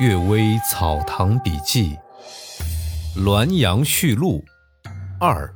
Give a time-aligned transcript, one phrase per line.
[0.02, 1.96] 《岳微草堂笔记》
[3.22, 4.44] 《滦阳序录》
[5.20, 5.54] 二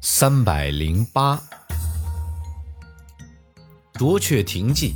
[0.00, 1.36] 三百零八，
[3.92, 4.94] 《卓雀亭记》。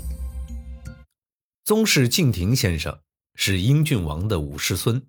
[1.64, 2.98] 宗室敬亭先生
[3.34, 5.06] 是英郡王的五世孙，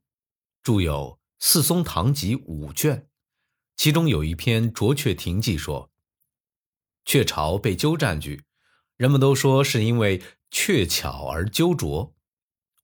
[0.61, 3.07] 著有《四松堂集》五卷，
[3.77, 5.89] 其中有一篇《卓雀亭记》说，
[7.05, 8.43] 雀巢被鸠占据，
[8.97, 10.21] 人们都说是因为
[10.51, 12.13] 鹊巧而鸠啄。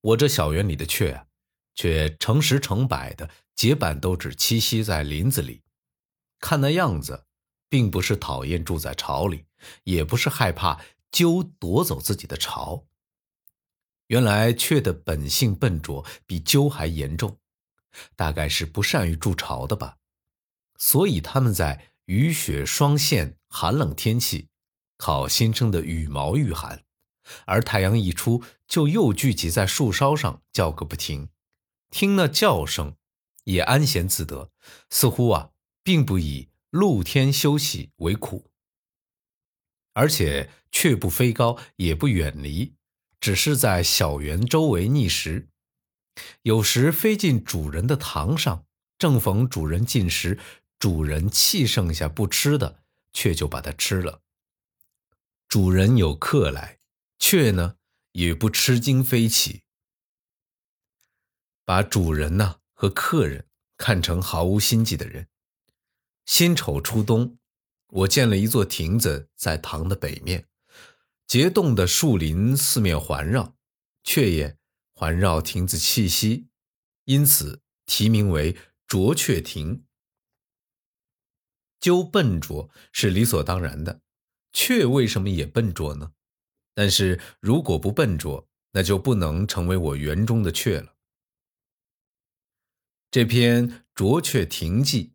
[0.05, 1.25] 我这小园里的雀啊，
[1.73, 5.63] 却成十成百的结伴都只栖息在林子里，
[6.39, 7.25] 看那样子，
[7.69, 9.45] 并不是讨厌住在巢里，
[9.83, 10.79] 也不是害怕
[11.11, 12.85] 鸠夺走自己的巢。
[14.07, 17.39] 原来雀的本性笨拙，比鸠还严重，
[18.15, 19.97] 大概是不善于筑巢的吧。
[20.77, 24.49] 所以它们在雨雪霜陷、寒冷天气，
[24.97, 26.84] 靠新生的羽毛御寒。
[27.45, 31.29] 而太阳一出，就又聚集在树梢上叫个不停，
[31.89, 32.95] 听那叫声，
[33.45, 34.51] 也安闲自得，
[34.89, 35.51] 似乎啊，
[35.83, 38.51] 并不以露天休息为苦。
[39.93, 42.75] 而且却不飞高，也不远离，
[43.21, 45.47] 只是在小园周围觅食，
[46.41, 48.65] 有时飞进主人的堂上，
[48.97, 50.37] 正逢主人进食，
[50.77, 54.21] 主人气剩下不吃的，却就把它吃了。
[55.47, 56.79] 主人有客来。
[57.17, 57.77] 雀呢
[58.11, 59.63] 也不吃惊飞起，
[61.63, 65.27] 把主人呢和客人看成毫无心计的人。
[66.25, 67.37] 辛丑初冬，
[67.87, 70.47] 我建了一座亭子在堂的北面，
[71.27, 73.55] 结冻的树林四面环绕，
[74.03, 74.57] 雀也
[74.93, 76.47] 环绕亭子栖息，
[77.03, 78.57] 因此题名为
[78.87, 79.85] 卓雀亭。
[81.79, 84.01] 鸠笨拙是理所当然的，
[84.51, 86.13] 雀为什么也笨拙呢？
[86.75, 90.93] 但是如果不笨拙，那就不能成为我园中的雀了。
[93.09, 95.07] 这篇《卓雀亭记》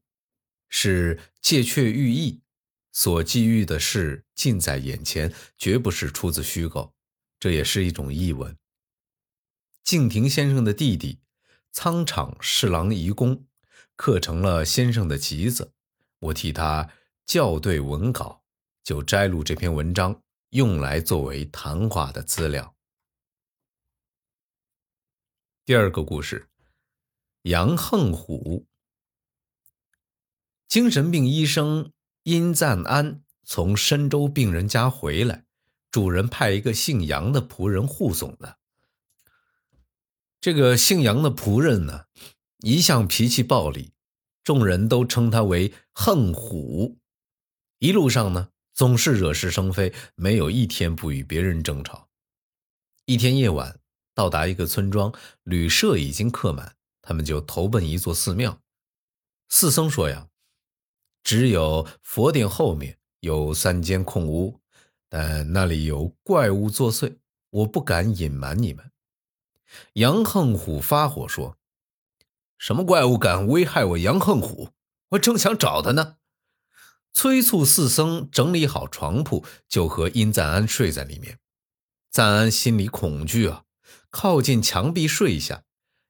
[0.70, 2.40] 是借雀寓意，
[2.90, 6.94] 所寄寓的事近在眼前，绝不是出自虚构，
[7.38, 8.56] 这也是一种译文。
[9.84, 11.20] 敬亭先生的弟弟
[11.70, 13.46] 仓场侍郎遗公
[13.96, 15.72] 刻成了先生的集子，
[16.20, 16.90] 我替他
[17.26, 18.44] 校对文稿，
[18.82, 20.22] 就摘录这篇文章。
[20.50, 22.74] 用来作为谈话的资料。
[25.64, 26.48] 第二个故事，
[27.42, 28.66] 杨横虎。
[30.66, 31.92] 精神病医生
[32.24, 35.44] 殷赞安从深州病人家回来，
[35.92, 38.58] 主人派一个姓杨的仆人护送的。
[40.40, 42.06] 这个姓杨的仆人呢，
[42.58, 43.92] 一向脾气暴戾，
[44.42, 46.98] 众人都称他为横虎。
[47.78, 48.50] 一路上呢。
[48.80, 52.08] 总是惹是生非，没有一天不与别人争吵。
[53.04, 53.78] 一天夜晚，
[54.14, 58.62] 到达一个村庄，旅社已经客满，他们就投奔一座寺庙。
[59.50, 60.28] 寺僧说：“呀，
[61.22, 64.58] 只有佛殿后面有三间空屋，
[65.10, 67.18] 但那里有怪物作祟，
[67.50, 68.90] 我不敢隐瞒你们。”
[69.92, 71.58] 杨横虎发火说
[72.56, 74.70] ：“什么怪物敢危害我杨横虎？
[75.10, 76.16] 我正想找他呢。”
[77.12, 81.38] 催促四僧整理好床铺，就和殷赞安睡在里面。
[82.10, 83.64] 赞安心里恐惧啊，
[84.10, 85.64] 靠近墙壁睡下。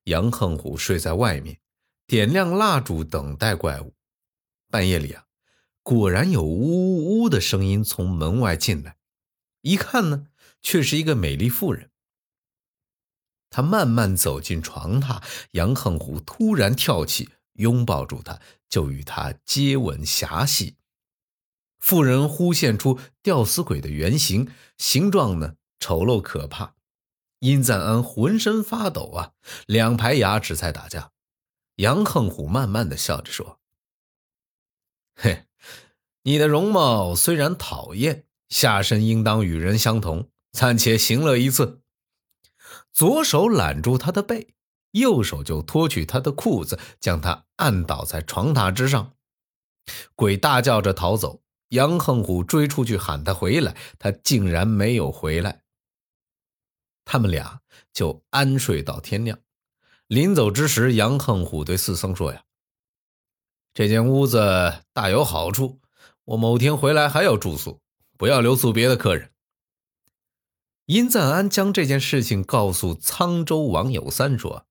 [0.04, 1.58] 杨横虎睡在外面，
[2.06, 3.94] 点亮蜡烛等待怪物。
[4.70, 5.24] 半夜里啊，
[5.82, 8.96] 果然有呜呜呜的声音从门外进来。
[9.62, 10.26] 一看呢，
[10.62, 11.90] 却是一个美丽妇人。
[13.50, 15.22] 他慢慢走进床榻，
[15.52, 20.76] 杨横虎突然跳起，拥抱住他，就与他接吻遐戏。
[21.80, 26.74] 妇人忽现出吊死鬼的原形，形状呢丑陋可怕。
[27.40, 29.32] 殷赞安浑身发抖啊，
[29.66, 31.10] 两排牙齿在打架。
[31.76, 33.58] 杨横虎慢慢的笑着说
[35.16, 35.46] ：“嘿，
[36.24, 41.80] 你的容貌虽然讨厌，下身应当与人相同，暂且行乐一次。”
[42.92, 44.54] 左手揽住他的背，
[44.90, 49.14] 右手就脱去他的裤子，将他按倒在床榻之上。
[50.14, 51.42] 鬼大叫着逃走。
[51.70, 55.62] 杨恒虎追出去喊他回来，他竟然没有回来。
[57.04, 57.60] 他们俩
[57.92, 59.38] 就安睡到天亮。
[60.06, 62.44] 临走之时，杨恒虎对四僧说：“呀，
[63.72, 65.80] 这间屋子大有好处，
[66.24, 67.80] 我某天回来还要住宿，
[68.16, 69.30] 不要留宿别的客人。”
[70.86, 74.66] 殷赞安将这件事情告诉沧州王有三说：“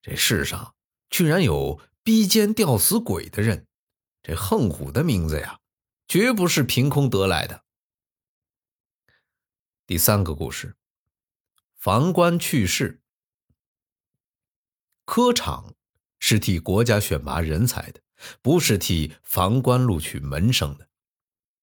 [0.00, 0.76] 这世上
[1.08, 3.66] 居然有逼奸吊死鬼的人。”
[4.22, 5.60] 这横虎的名字呀，
[6.06, 7.64] 绝不是凭空得来的。
[9.86, 10.76] 第三个故事，
[11.76, 13.00] 房官去世，
[15.04, 15.74] 科场
[16.18, 18.00] 是替国家选拔人才的，
[18.42, 20.88] 不是替房官录取门生的。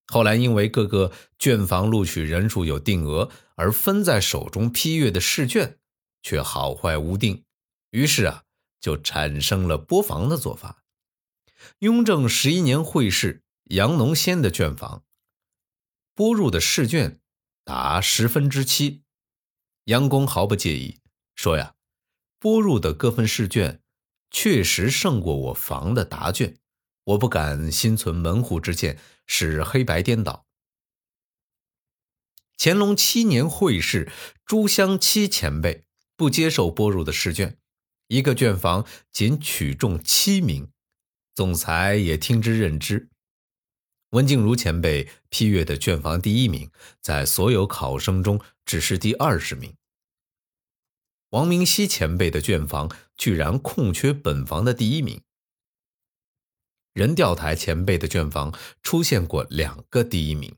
[0.07, 5.77] 后来因为各个卷房录取人数有定额，而分在手中批阅的试卷
[6.21, 7.45] 却好坏无定，
[7.91, 8.43] 于是啊，
[8.79, 10.83] 就产生了拨房的做法。
[11.79, 15.03] 雍正十一年会试杨农先的卷房，
[16.13, 17.19] 拨入的试卷
[17.63, 19.03] 达十分之七。
[19.85, 20.99] 杨公毫不介意，
[21.35, 21.75] 说：“呀，
[22.39, 23.81] 拨入的各份试卷
[24.29, 26.57] 确实胜过我房的答卷，
[27.03, 30.45] 我不敢心存门户之见，使黑白颠倒。”
[32.59, 34.11] 乾隆七年会试
[34.43, 37.59] 朱湘七前辈不接受拨入的试卷，
[38.07, 40.71] 一个卷房仅取中七名，
[41.37, 43.09] 总裁也听之任之。
[44.09, 49.75] 温静茹前辈批阅的卷房第一名，在所有考生中只是第二十名。
[51.29, 55.21] 王明熙前辈的卷房居然空缺本房的第一名。
[56.93, 60.55] 任调台前辈的卷房出现过两个第一名。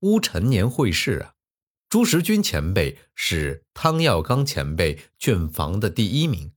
[0.00, 1.32] 乌陈年会试啊，
[1.88, 6.52] 朱时军前辈是汤耀刚前辈卷房的第一名，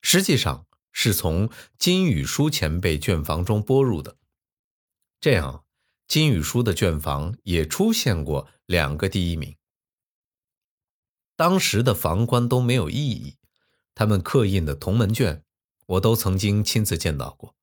[0.00, 4.16] 实际上是从金宇书前辈卷房中拨入的。
[5.20, 5.66] 这样，
[6.08, 9.56] 金宇书的卷房也出现过两个第一名。
[11.36, 13.36] 当时的房官都没有异议，
[13.94, 15.42] 他们刻印的同门卷，
[15.86, 17.56] 我都曾经亲自见到过。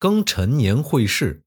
[0.00, 1.44] 庚辰年会试，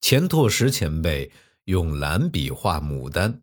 [0.00, 1.30] 钱拓实前辈
[1.64, 3.42] 用蓝笔画牡丹，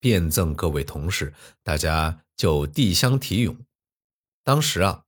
[0.00, 3.64] 便赠各位同事，大家就递香题咏。
[4.42, 5.03] 当时啊，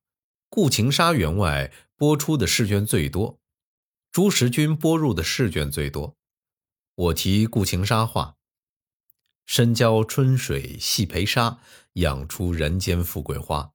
[0.48, 3.40] 顾晴沙员外播出的试卷最多，
[4.12, 6.16] 朱时军播入的试卷最多。
[6.94, 8.36] 我题顾晴沙画。
[9.44, 11.60] 深交春水细培沙，
[11.94, 13.72] 养出人间富贵花。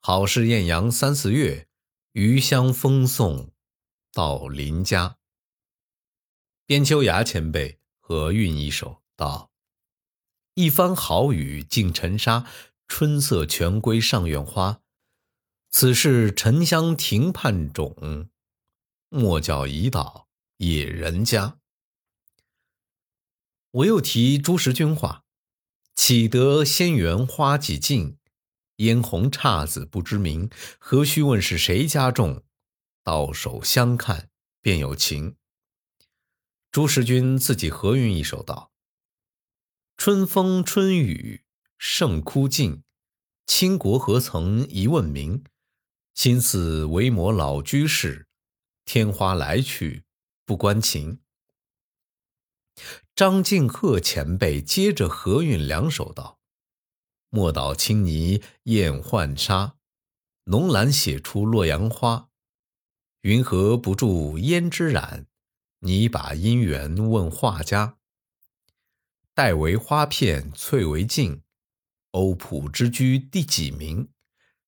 [0.00, 1.68] 好事艳阳三四月，
[2.12, 3.52] 余香风送
[4.12, 5.18] 到邻家。
[6.66, 9.52] 边秋芽前辈和韵一首道
[10.54, 12.46] ：“一番好雨尽尘沙，
[12.88, 14.81] 春色全归上院花。
[15.74, 18.28] 此事沉香亭畔种，
[19.08, 20.28] 莫教已倒
[20.58, 21.58] 野人家。”
[23.72, 25.24] 我又提朱时君话
[25.96, 28.18] ：“岂得仙缘花几尽，
[28.76, 30.50] 嫣红姹紫不知名。
[30.78, 32.44] 何须问是谁家种？
[33.02, 34.28] 到手相看
[34.60, 35.36] 便有情。”
[36.70, 38.72] 朱时君自己合韵一首道
[39.96, 41.44] ：“春风春雨
[41.78, 42.82] 胜枯尽，
[43.46, 45.42] 倾国何曾一问名？
[46.14, 48.26] 心似为磨老居士，
[48.84, 50.04] 天花来去
[50.44, 51.20] 不关情。”
[53.14, 56.40] 张敬鹤前辈接着合韵两首道
[57.28, 59.76] ：“莫道青泥艳浣纱，
[60.44, 62.30] 浓蓝写出洛阳花。
[63.22, 65.26] 云何不住胭脂染？
[65.80, 67.98] 你把姻缘问画家。
[69.34, 71.42] 黛为花片翠为镜，
[72.12, 74.11] 欧普之居第几名？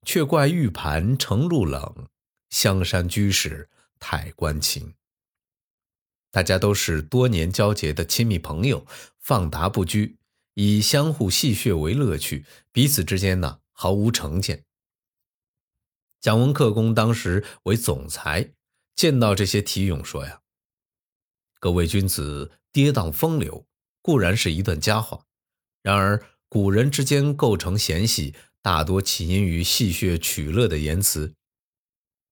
[0.05, 2.09] 却怪玉盘盛露冷，
[2.51, 3.69] 香山居士
[3.99, 4.95] 太关情。”
[6.31, 8.85] 大家都是多年交结的亲密朋友，
[9.19, 10.19] 放达不拘，
[10.55, 14.65] 以相互戏谑为乐趣，彼此之间呢毫无成见。
[16.21, 18.55] 蒋文克公当时为总裁，
[18.97, 20.41] 见到这些题咏说呀
[21.61, 23.67] ：“各位君子跌宕风流，
[24.03, 25.27] 固然是一段佳话，
[25.83, 26.21] 然而
[26.55, 28.33] 古人之间构成嫌隙，
[28.63, 31.35] 大多起因于戏谑取乐的言辞，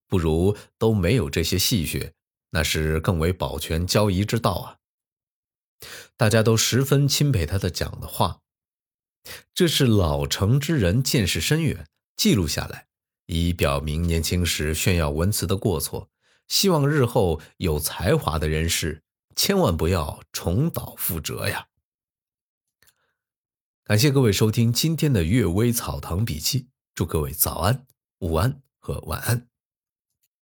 [0.07, 2.13] 不如都没有这些戏谑。”
[2.51, 4.79] 那是更为保全交谊之道啊！
[6.17, 8.39] 大家都十分钦佩他的讲的话，
[9.53, 12.87] 这是老成之人见识深远，记录下来，
[13.27, 16.09] 以表明年轻时炫耀文辞的过错。
[16.47, 19.03] 希望日后有才华的人士
[19.35, 21.67] 千万不要重蹈覆辙呀！
[23.93, 26.61] 感谢各位收听今天的《阅微草堂笔记》，
[26.95, 27.85] 祝各位早安、
[28.21, 29.52] 午安和晚安。